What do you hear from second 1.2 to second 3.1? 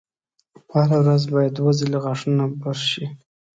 باید دوه ځلې غاښونه برش شي.